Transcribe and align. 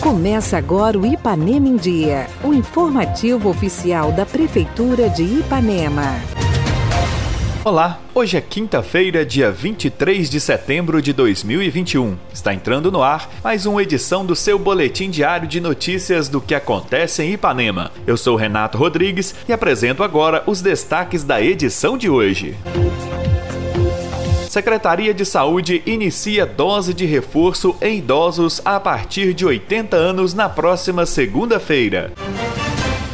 Começa 0.00 0.58
agora 0.58 0.98
o 0.98 1.06
Ipanema 1.06 1.68
em 1.68 1.76
Dia, 1.76 2.26
o 2.42 2.52
informativo 2.52 3.48
oficial 3.48 4.12
da 4.12 4.26
Prefeitura 4.26 5.08
de 5.08 5.22
Ipanema. 5.22 6.20
Olá, 7.64 8.00
hoje 8.12 8.36
é 8.36 8.40
quinta-feira, 8.40 9.24
dia 9.24 9.50
23 9.52 10.28
de 10.28 10.40
setembro 10.40 11.00
de 11.00 11.12
2021. 11.12 12.16
Está 12.34 12.52
entrando 12.52 12.90
no 12.90 13.02
ar 13.02 13.30
mais 13.42 13.64
uma 13.64 13.80
edição 13.80 14.26
do 14.26 14.34
seu 14.34 14.58
boletim 14.58 15.08
diário 15.08 15.46
de 15.46 15.60
notícias 15.60 16.28
do 16.28 16.40
que 16.40 16.56
acontece 16.56 17.22
em 17.22 17.34
Ipanema. 17.34 17.92
Eu 18.04 18.16
sou 18.16 18.34
Renato 18.34 18.76
Rodrigues 18.76 19.34
e 19.48 19.52
apresento 19.52 20.02
agora 20.02 20.42
os 20.46 20.60
destaques 20.60 21.22
da 21.22 21.40
edição 21.40 21.96
de 21.96 22.10
hoje. 22.10 22.56
Secretaria 24.52 25.14
de 25.14 25.24
Saúde 25.24 25.82
inicia 25.86 26.44
dose 26.44 26.92
de 26.92 27.06
reforço 27.06 27.74
em 27.80 27.96
idosos 27.96 28.60
a 28.66 28.78
partir 28.78 29.32
de 29.32 29.46
80 29.46 29.96
anos 29.96 30.34
na 30.34 30.46
próxima 30.46 31.06
segunda-feira. 31.06 32.12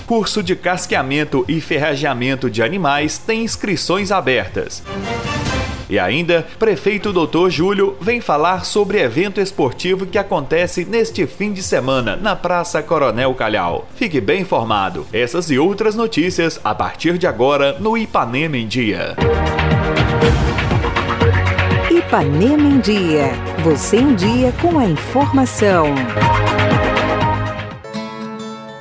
Curso 0.05 0.43
de 0.43 0.57
casqueamento 0.57 1.45
e 1.47 1.61
ferrageamento 1.61 2.51
de 2.51 2.61
animais 2.61 3.19
tem 3.19 3.45
inscrições 3.45 4.11
abertas. 4.11 4.83
E 5.89 5.97
ainda, 5.97 6.45
prefeito 6.59 7.13
Dr. 7.13 7.49
Júlio 7.51 7.97
vem 8.01 8.21
falar 8.21 8.65
sobre 8.65 9.01
evento 9.01 9.41
esportivo 9.41 10.07
que 10.07 10.19
acontece 10.19 10.85
neste 10.85 11.25
fim 11.25 11.53
de 11.53 11.63
semana 11.63 12.17
na 12.17 12.35
Praça 12.35 12.83
Coronel 12.83 13.33
Calhau. 13.37 13.87
Fique 13.95 14.21
bem 14.21 14.41
informado. 14.41 15.07
Essas 15.13 15.53
e 15.53 15.57
outras 15.57 15.95
notícias 15.95 16.61
a 16.65 16.75
partir 16.75 17.17
de 17.17 17.29
agora 17.29 17.77
no 17.79 17.97
Ipanema 17.97 18.57
em 18.57 18.67
Dia. 18.67 19.15
Ipanema 22.09 22.63
em 22.63 22.81
Dia. 22.81 23.33
Você 23.63 23.99
em 23.99 24.15
dia 24.15 24.51
com 24.63 24.79
a 24.79 24.87
informação. 24.87 25.85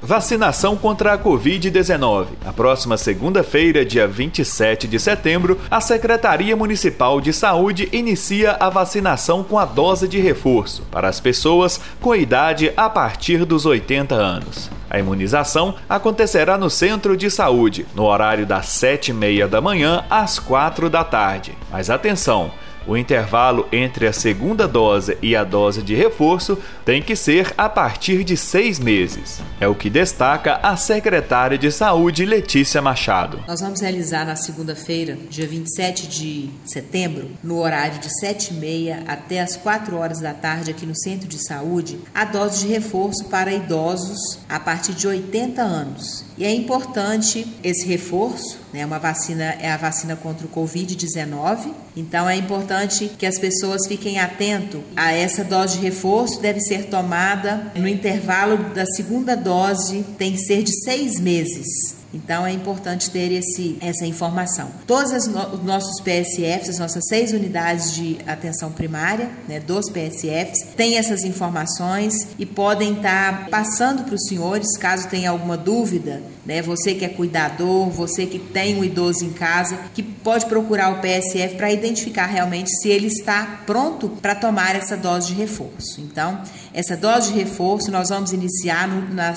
Vacinação 0.01 0.77
contra 0.77 1.11
a 1.11 1.17
Covid-19. 1.17 2.27
Na 2.45 2.53
próxima 2.53 2.95
segunda-feira, 2.95 3.83
dia 3.83 4.07
27 4.07 4.87
de 4.87 4.97
setembro, 4.97 5.59
a 5.69 5.81
Secretaria 5.81 6.55
Municipal 6.55 7.19
de 7.19 7.33
Saúde 7.33 7.89
inicia 7.91 8.53
a 8.53 8.69
vacinação 8.69 9.43
com 9.43 9.59
a 9.59 9.65
dose 9.65 10.07
de 10.07 10.21
reforço 10.21 10.83
para 10.89 11.09
as 11.09 11.19
pessoas 11.19 11.81
com 11.99 12.15
idade 12.15 12.71
a 12.77 12.89
partir 12.89 13.43
dos 13.43 13.65
80 13.65 14.15
anos. 14.15 14.69
A 14.89 14.99
imunização 14.99 15.75
acontecerá 15.89 16.57
no 16.57 16.69
centro 16.69 17.17
de 17.17 17.29
saúde, 17.29 17.85
no 17.93 18.05
horário 18.05 18.45
das 18.45 18.67
7h30 18.67 19.47
da 19.47 19.59
manhã 19.59 20.05
às 20.09 20.39
4 20.39 20.89
da 20.89 21.03
tarde. 21.03 21.57
Mas 21.69 21.89
atenção! 21.89 22.53
O 22.87 22.95
intervalo 22.95 23.67
entre 23.69 24.07
a 24.07 24.13
segunda 24.13 24.65
dose 24.65 25.17
e 25.21 25.35
a 25.35 25.43
dose 25.43 25.81
de 25.81 25.93
reforço 25.93 26.57
tem 26.85 27.01
que 27.01 27.17
ser 27.17 27.53
a 27.57 27.67
partir 27.67 28.23
de 28.23 28.37
seis 28.37 28.79
meses. 28.79 29.41
É 29.59 29.67
o 29.67 29.75
que 29.75 29.89
destaca 29.89 30.55
a 30.63 30.77
secretária 30.77 31.57
de 31.57 31.69
Saúde, 31.69 32.25
Letícia 32.25 32.81
Machado. 32.81 33.43
Nós 33.45 33.59
vamos 33.59 33.81
realizar 33.81 34.25
na 34.25 34.37
segunda-feira, 34.37 35.17
dia 35.29 35.45
27 35.45 36.07
de 36.07 36.49
setembro, 36.63 37.29
no 37.43 37.59
horário 37.59 37.99
de 37.99 38.07
7h30 38.23 39.03
até 39.05 39.41
as 39.41 39.57
4 39.57 39.97
horas 39.97 40.21
da 40.21 40.33
tarde, 40.33 40.71
aqui 40.71 40.85
no 40.85 40.95
Centro 40.95 41.27
de 41.27 41.45
Saúde, 41.45 41.99
a 42.15 42.23
dose 42.23 42.65
de 42.65 42.71
reforço 42.71 43.25
para 43.25 43.51
idosos 43.51 44.39
a 44.47 44.61
partir 44.61 44.93
de 44.93 45.05
80 45.05 45.61
anos. 45.61 46.25
E 46.37 46.45
é 46.45 46.53
importante 46.53 47.45
esse 47.63 47.85
reforço, 47.85 48.59
né? 48.77 48.85
Uma 48.85 48.99
vacina 48.99 49.55
é 49.59 49.71
a 49.71 49.77
vacina 49.77 50.15
contra 50.15 50.45
o 50.45 50.49
Covid-19. 50.49 51.73
Então 51.95 52.29
é 52.29 52.35
importante 52.35 53.11
que 53.17 53.25
as 53.25 53.39
pessoas 53.39 53.87
fiquem 53.87 54.19
atentos 54.19 54.81
a 54.95 55.11
essa 55.11 55.43
dose 55.43 55.77
de 55.77 55.83
reforço, 55.83 56.39
deve 56.39 56.59
ser 56.61 56.85
tomada 56.85 57.71
no 57.75 57.87
intervalo 57.87 58.57
da 58.75 58.85
segunda 58.85 59.35
dose, 59.35 60.05
tem 60.17 60.33
que 60.33 60.39
ser 60.39 60.61
de 60.61 60.71
seis 60.83 61.19
meses. 61.19 61.97
Então 62.13 62.45
é 62.45 62.51
importante 62.51 63.11
ter 63.11 63.31
esse, 63.31 63.77
essa 63.81 64.05
informação. 64.05 64.71
Todos 64.85 65.11
os 65.11 65.27
nossos 65.63 65.99
PSFs, 65.99 66.69
as 66.69 66.79
nossas 66.79 67.05
seis 67.07 67.33
unidades 67.33 67.93
de 67.93 68.17
atenção 68.25 68.71
primária, 68.71 69.29
né, 69.47 69.59
dos 69.59 69.89
PSFs, 69.89 70.67
têm 70.75 70.97
essas 70.97 71.23
informações 71.23 72.29
e 72.39 72.45
podem 72.45 72.93
estar 72.93 73.49
passando 73.49 74.03
para 74.03 74.15
os 74.15 74.25
senhores, 74.25 74.77
caso 74.77 75.09
tenha 75.09 75.29
alguma 75.29 75.57
dúvida, 75.57 76.21
né, 76.47 76.61
você 76.61 76.95
que 76.95 77.03
é 77.03 77.09
cuidador, 77.09 77.89
você 77.89 78.25
que 78.25 78.39
tem 78.39 78.79
um 78.79 78.83
idoso 78.83 79.25
em 79.25 79.33
casa, 79.33 79.77
que 79.93 80.01
pode 80.01 80.45
procurar 80.45 80.93
o 80.93 81.01
PSF 81.01 81.55
para 81.57 81.73
identificar 81.73 82.25
realmente 82.25 82.69
se 82.69 82.87
ele 82.87 83.07
está 83.07 83.63
pronto 83.65 84.07
para 84.21 84.33
tomar 84.33 84.73
essa 84.73 84.95
dose 84.95 85.27
de 85.27 85.33
reforço. 85.33 85.99
Então, 85.99 86.41
essa 86.73 86.95
dose 86.95 87.33
de 87.33 87.37
reforço 87.37 87.91
nós 87.91 88.07
vamos 88.07 88.31
iniciar 88.31 88.87
no, 88.87 89.13
na 89.13 89.33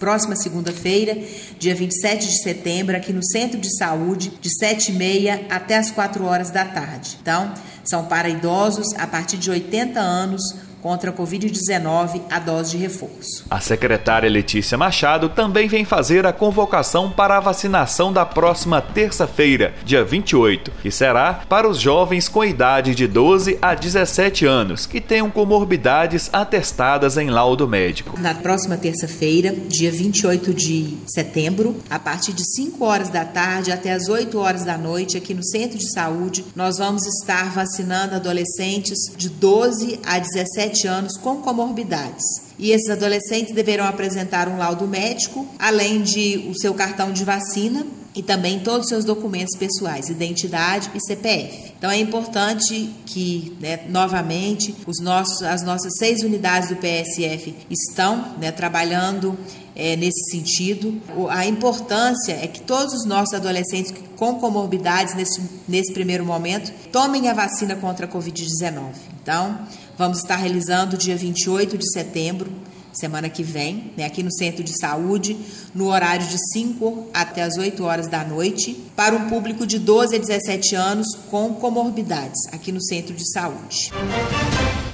próxima 0.00 0.34
segunda-feira, 0.34 1.16
dia 1.56 1.74
27 1.74 2.26
de 2.26 2.42
setembro, 2.42 2.96
aqui 2.96 3.12
no 3.12 3.24
Centro 3.24 3.60
de 3.60 3.72
Saúde, 3.78 4.32
de 4.40 4.50
7h30 4.60 5.42
até 5.48 5.76
as 5.76 5.92
4 5.92 6.24
horas 6.24 6.50
da 6.50 6.64
tarde. 6.64 7.16
Então, 7.22 7.54
são 7.84 8.06
para 8.06 8.28
idosos 8.28 8.92
a 8.98 9.06
partir 9.06 9.36
de 9.36 9.50
80 9.50 10.00
anos 10.00 10.42
contra 10.82 11.10
a 11.10 11.12
Covid-19 11.12 12.22
a 12.30 12.38
dose 12.38 12.72
de 12.72 12.76
reforço. 12.78 13.44
A 13.50 13.60
secretária 13.60 14.28
Letícia 14.28 14.78
Machado 14.78 15.28
também 15.28 15.68
vem 15.68 15.84
fazer 15.84 16.26
a 16.26 16.32
convocação 16.32 17.10
para 17.10 17.36
a 17.36 17.40
vacinação 17.40 18.12
da 18.12 18.24
próxima 18.24 18.80
terça-feira, 18.80 19.74
dia 19.84 20.04
28, 20.04 20.72
que 20.82 20.90
será 20.90 21.42
para 21.48 21.68
os 21.68 21.78
jovens 21.78 22.28
com 22.28 22.44
idade 22.44 22.94
de 22.94 23.06
12 23.06 23.58
a 23.60 23.74
17 23.74 24.46
anos 24.46 24.86
que 24.86 25.00
tenham 25.00 25.30
comorbidades 25.30 26.30
atestadas 26.32 27.16
em 27.16 27.30
laudo 27.30 27.66
médico. 27.68 28.18
Na 28.18 28.34
próxima 28.34 28.76
terça-feira, 28.76 29.54
dia 29.68 29.90
28 29.90 30.54
de 30.54 30.96
setembro, 31.06 31.76
a 31.88 31.98
partir 31.98 32.32
de 32.32 32.44
5 32.44 32.84
horas 32.84 33.08
da 33.08 33.24
tarde 33.24 33.72
até 33.72 33.92
as 33.92 34.08
8 34.08 34.38
horas 34.38 34.64
da 34.64 34.76
noite, 34.78 35.16
aqui 35.16 35.34
no 35.34 35.44
Centro 35.44 35.78
de 35.78 35.92
Saúde, 35.92 36.44
nós 36.54 36.78
vamos 36.78 37.06
estar 37.06 37.50
vacinando 37.52 38.14
adolescentes 38.16 38.98
de 39.16 39.28
12 39.28 40.00
a 40.04 40.18
17 40.18 40.69
17 40.70 40.86
anos 40.86 41.16
com 41.16 41.36
comorbidades. 41.36 42.24
E 42.58 42.70
esses 42.72 42.90
adolescentes 42.90 43.54
deverão 43.54 43.84
apresentar 43.84 44.48
um 44.48 44.58
laudo 44.58 44.86
médico, 44.86 45.46
além 45.58 46.02
de 46.02 46.48
o 46.48 46.58
seu 46.58 46.74
cartão 46.74 47.12
de 47.12 47.24
vacina 47.24 47.86
e 48.14 48.22
também 48.22 48.58
todos 48.58 48.82
os 48.82 48.88
seus 48.88 49.04
documentos 49.04 49.56
pessoais, 49.56 50.08
identidade 50.08 50.90
e 50.94 51.00
CPF. 51.00 51.72
Então 51.78 51.90
é 51.90 51.98
importante 51.98 52.90
que, 53.06 53.56
né, 53.60 53.80
novamente, 53.88 54.74
os 54.86 55.00
nossos, 55.00 55.42
as 55.42 55.62
nossas 55.62 55.96
seis 55.96 56.22
unidades 56.22 56.68
do 56.68 56.76
PSF 56.76 57.54
estão 57.70 58.34
né, 58.38 58.50
trabalhando 58.50 59.38
é, 59.76 59.96
nesse 59.96 60.30
sentido. 60.30 61.00
A 61.30 61.46
importância 61.46 62.32
é 62.32 62.46
que 62.46 62.60
todos 62.60 62.92
os 62.92 63.06
nossos 63.06 63.32
adolescentes 63.32 63.94
com 64.16 64.34
comorbidades 64.34 65.14
nesse, 65.14 65.40
nesse 65.66 65.92
primeiro 65.92 66.24
momento 66.24 66.72
tomem 66.90 67.28
a 67.28 67.32
vacina 67.32 67.76
contra 67.76 68.06
a 68.06 68.08
Covid-19. 68.08 68.92
Então, 69.22 69.58
Vamos 70.00 70.20
estar 70.20 70.36
realizando 70.36 70.96
dia 70.96 71.14
28 71.14 71.76
de 71.76 71.92
setembro, 71.92 72.50
semana 72.90 73.28
que 73.28 73.42
vem, 73.42 73.92
né, 73.98 74.06
aqui 74.06 74.22
no 74.22 74.32
Centro 74.32 74.64
de 74.64 74.72
Saúde, 74.80 75.36
no 75.74 75.88
horário 75.88 76.26
de 76.26 76.38
5 76.54 77.08
até 77.12 77.42
as 77.42 77.58
8 77.58 77.84
horas 77.84 78.08
da 78.08 78.24
noite, 78.24 78.82
para 78.96 79.14
um 79.14 79.28
público 79.28 79.66
de 79.66 79.78
12 79.78 80.16
a 80.16 80.18
17 80.18 80.74
anos 80.74 81.06
com 81.30 81.52
comorbidades, 81.52 82.40
aqui 82.50 82.72
no 82.72 82.82
Centro 82.82 83.12
de 83.14 83.30
Saúde. 83.30 83.92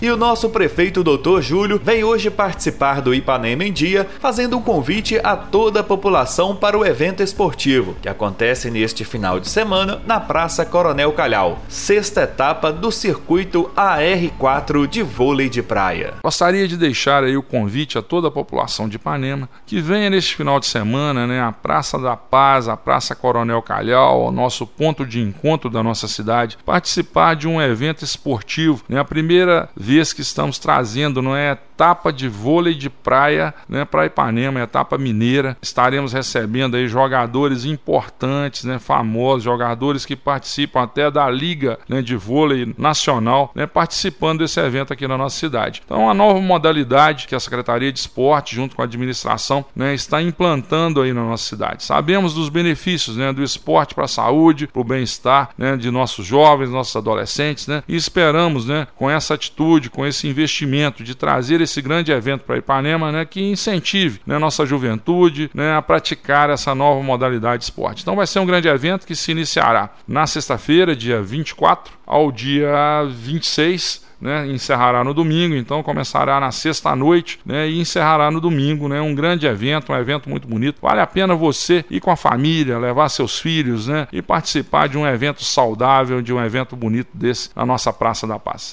E 0.01 0.11
o 0.11 0.17
nosso 0.17 0.51
prefeito 0.51 1.03
Dr. 1.03 1.41
Júlio 1.41 1.81
vem 1.83 2.05
hoje 2.05 2.29
participar 2.31 3.01
do 3.01 3.15
Ipanema 3.15 3.65
em 3.65 3.73
Dia, 3.73 4.07
fazendo 4.21 4.59
um 4.59 4.61
convite 4.61 5.19
a 5.25 5.35
toda 5.35 5.81
a 5.81 5.83
população 5.83 6.55
para 6.55 6.77
o 6.77 6.85
evento 6.85 7.23
esportivo, 7.23 7.97
que 8.03 8.09
acontece 8.09 8.71
neste 8.71 9.07
final 9.07 9.41
de 9.41 9.49
semana 9.49 10.03
na 10.07 10.21
Praça 10.21 10.67
Coronel 10.67 11.13
Calhau, 11.13 11.61
sexta 11.67 12.25
etapa 12.25 12.71
do 12.71 12.93
circuito 12.93 13.71
AR4 13.75 14.87
de 14.87 15.03
vôlei 15.03 15.49
de 15.49 15.63
praia. 15.63 16.13
Gostaria 16.23 16.69
de 16.69 16.77
deixar 16.77 17.25
aí 17.25 17.35
o 17.35 17.43
convite 17.43 17.97
a 17.97 18.03
toda 18.03 18.29
a 18.29 18.31
população 18.31 18.91
de 18.91 18.97
Ipanema 18.97 19.49
que 19.65 19.81
venha 19.81 20.11
neste 20.11 20.37
final 20.37 20.61
de 20.61 20.67
semana, 20.67 21.27
né, 21.27 21.41
a 21.41 21.53
Praça 21.53 21.99
da 21.99 22.15
Paz, 22.15 22.69
a 22.69 22.77
Praça 22.77 23.15
Coronel 23.15 23.63
Calhau, 23.63 24.27
o 24.27 24.31
nosso 24.31 24.67
ponto 24.67 25.07
de 25.07 25.23
encontro 25.23 25.71
da 25.71 25.83
nossa 25.83 26.07
cidade, 26.07 26.59
participar 26.67 27.35
de 27.35 27.49
um 27.49 27.63
evento 27.63 28.05
esportivo, 28.05 28.83
né, 28.91 29.01
a 29.01 29.05
primeira 29.05 29.71
vez 29.87 30.13
que 30.13 30.21
estamos 30.21 30.59
trazendo, 30.59 31.23
não 31.23 31.37
é 31.37 31.57
etapa 31.77 32.11
de 32.11 32.27
vôlei 32.27 32.75
de 32.75 32.89
praia 32.89 33.55
né, 33.69 33.85
para 33.85 34.07
Ipanema, 34.07 34.61
etapa 34.61 34.97
mineira. 34.97 35.59
Estaremos 35.61 36.13
recebendo 36.13 36.75
aí 36.75 36.89
jogadores 36.89 37.67
importantes, 37.67 38.65
né, 38.65 38.79
famosos, 38.79 39.45
jogadores 39.45 40.07
que 40.07 40.17
participam 40.17 40.83
até 40.83 41.11
da 41.11 41.29
Liga 41.31 41.79
né, 41.87 42.01
de 42.01 42.17
Vôlei 42.17 42.75
Nacional, 42.79 43.53
né, 43.55 43.67
participando 43.67 44.39
desse 44.39 44.59
evento 44.59 44.93
aqui 44.93 45.07
na 45.07 45.19
nossa 45.19 45.39
cidade. 45.39 45.83
Então, 45.85 46.05
uma 46.05 46.15
nova 46.15 46.41
modalidade 46.41 47.29
que 47.29 47.35
a 47.35 47.41
Secretaria 47.41 47.93
de 47.93 47.99
Esporte, 47.99 48.57
junto 48.57 48.75
com 48.75 48.81
a 48.81 48.87
administração, 48.87 49.63
né, 49.77 49.95
está 49.95 50.23
implantando 50.23 51.03
aí 51.03 51.13
na 51.13 51.23
nossa 51.23 51.45
cidade. 51.45 51.85
Sabemos 51.85 52.33
dos 52.33 52.49
benefícios 52.49 53.19
né, 53.19 53.35
do 53.35 53.43
esporte 53.43 53.95
para 53.95 54.07
a 54.07 54.09
saúde, 54.09 54.67
para 54.67 54.81
o 54.81 54.85
bem-estar 54.85 55.51
né, 55.59 55.77
de 55.77 55.91
nossos 55.91 56.25
jovens, 56.25 56.71
nossos 56.71 56.97
adolescentes, 56.97 57.67
né, 57.67 57.83
e 57.87 57.95
esperamos, 57.95 58.65
né, 58.65 58.89
com 58.97 59.11
essa 59.11 59.35
atitude, 59.35 59.76
com 59.91 60.07
esse 60.07 60.27
investimento 60.27 61.05
de 61.05 61.15
trazer 61.15 61.61
esse 61.61 61.81
grande 61.83 62.11
evento 62.11 62.45
para 62.45 62.59
Ipanema, 62.59 63.13
né, 63.13 63.25
que 63.25 63.41
incentive 63.41 64.21
né, 64.27 64.39
nossa 64.39 64.65
juventude 64.65 65.51
né, 65.55 65.77
a 65.77 65.83
praticar 65.83 66.51
essa 66.51 66.75
nova 66.75 67.03
modalidade 67.03 67.59
de 67.59 67.65
esporte. 67.65 68.03
Então 68.03 68.17
vai 68.17 68.27
ser 68.27 68.41
um 68.41 68.47
grande 68.47 68.69
evento 68.69 69.07
que 69.07 69.15
se 69.15 69.31
iniciará 69.31 69.91
na 70.09 70.27
sexta-feira, 70.27 70.97
dia 70.97 71.23
24, 71.23 71.93
ao 72.07 72.33
dia 72.33 73.05
26 73.11 74.07
né, 74.21 74.47
encerrará 74.47 75.05
no 75.05 75.13
domingo, 75.13 75.55
então 75.55 75.83
começará 75.83 76.41
na 76.41 76.51
sexta 76.51 76.95
noite 76.97 77.39
né, 77.45 77.69
e 77.69 77.79
encerrará 77.79 78.31
no 78.31 78.41
domingo. 78.41 78.89
Né, 78.89 79.01
um 79.01 79.15
grande 79.15 79.47
evento, 79.47 79.93
um 79.93 79.97
evento 79.97 80.29
muito 80.29 80.49
bonito. 80.49 80.79
Vale 80.81 81.01
a 81.01 81.07
pena 81.07 81.35
você 81.35 81.85
ir 81.91 82.01
com 82.01 82.11
a 82.11 82.17
família, 82.17 82.79
levar 82.79 83.09
seus 83.09 83.39
filhos 83.39 83.87
né, 83.87 84.09
e 84.13 84.23
participar 84.23 84.89
de 84.89 84.97
um 84.99 85.07
evento 85.07 85.45
saudável, 85.45 86.23
de 86.23 86.33
um 86.33 86.43
evento 86.43 86.75
bonito 86.77 87.09
desse 87.13 87.51
na 87.55 87.67
nossa 87.67 87.93
Praça 87.93 88.27
da 88.27 88.39
Paz. 88.39 88.73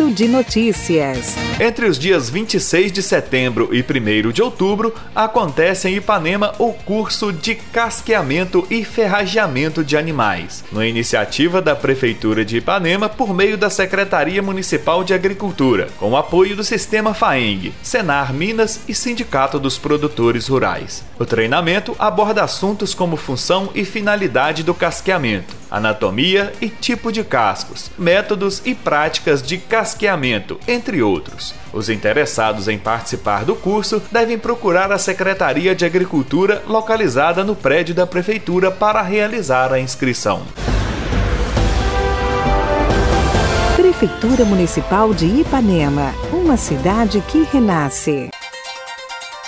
Giro 0.00 0.10
de 0.14 0.26
Notícias. 0.26 1.36
Entre 1.60 1.84
os 1.84 1.98
dias 1.98 2.30
26 2.30 2.90
de 2.90 3.02
setembro 3.02 3.68
e 3.70 3.82
1 3.82 4.32
de 4.32 4.40
outubro, 4.40 4.94
acontece 5.14 5.90
em 5.90 5.96
Ipanema 5.96 6.54
o 6.58 6.72
curso 6.72 7.30
de 7.30 7.54
casqueamento 7.54 8.66
e 8.70 8.82
ferrageamento 8.82 9.84
de 9.84 9.98
animais, 9.98 10.64
numa 10.72 10.86
iniciativa 10.86 11.60
da 11.60 11.76
Prefeitura 11.76 12.46
de 12.46 12.56
Ipanema 12.56 13.10
por 13.10 13.34
meio 13.34 13.58
da 13.58 13.68
Secretaria 13.68 14.40
Municipal 14.40 15.04
de 15.04 15.12
Agricultura, 15.12 15.88
com 15.98 16.12
o 16.12 16.16
apoio 16.16 16.56
do 16.56 16.64
Sistema 16.64 17.12
FAENG, 17.12 17.74
Senar 17.82 18.32
Minas 18.32 18.80
e 18.88 18.94
Sindicato 18.94 19.58
dos 19.58 19.76
Produtores 19.76 20.48
Rurais. 20.48 21.04
O 21.18 21.26
treinamento 21.26 21.94
aborda 21.98 22.42
assuntos 22.42 22.94
como 22.94 23.18
função 23.18 23.68
e 23.74 23.84
finalidade 23.84 24.62
do 24.62 24.72
casqueamento, 24.72 25.59
anatomia 25.70 26.52
e 26.60 26.68
tipo 26.68 27.12
de 27.12 27.22
cascos, 27.22 27.90
métodos 27.98 28.60
e 28.64 28.74
práticas 28.74 29.42
de 29.42 29.58
casqueamento, 29.58 30.58
entre 30.66 31.02
outros. 31.02 31.54
Os 31.72 31.88
interessados 31.88 32.66
em 32.66 32.78
participar 32.78 33.44
do 33.44 33.54
curso 33.54 34.02
devem 34.10 34.38
procurar 34.38 34.90
a 34.90 34.98
Secretaria 34.98 35.74
de 35.74 35.84
Agricultura 35.84 36.62
localizada 36.66 37.44
no 37.44 37.54
prédio 37.54 37.94
da 37.94 38.06
Prefeitura 38.06 38.70
para 38.70 39.02
realizar 39.02 39.72
a 39.72 39.78
inscrição. 39.78 40.42
Prefeitura 43.76 44.44
Municipal 44.44 45.12
de 45.12 45.26
Ipanema, 45.26 46.14
uma 46.32 46.56
cidade 46.56 47.22
que 47.28 47.42
renasce. 47.52 48.30